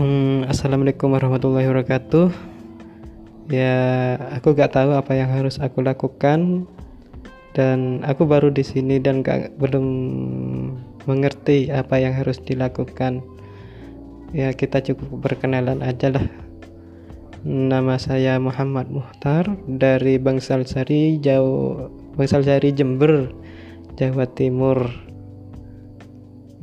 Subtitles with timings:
[0.00, 2.32] Hmm, Assalamualaikum warahmatullahi wabarakatuh.
[3.52, 3.76] Ya,
[4.32, 6.64] aku gak tahu apa yang harus aku lakukan
[7.52, 9.84] dan aku baru di sini dan gak, belum
[11.04, 13.20] mengerti apa yang harus dilakukan.
[14.32, 16.24] Ya, kita cukup berkenalan aja lah.
[17.44, 23.28] Nama saya Muhammad Muhtar dari Bangsal Sari, Jauh Bangsal Sari Jember,
[24.00, 24.80] Jawa Timur.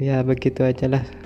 [0.00, 1.25] Ya, begitu aja lah.